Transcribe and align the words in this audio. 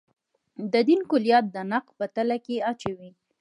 د 0.71 0.73
دین 0.87 1.01
کُلیت 1.09 1.45
د 1.55 1.57
نقد 1.71 1.91
په 1.99 2.05
تله 2.15 2.37
کې 2.45 2.65
اچوي. 2.71 3.09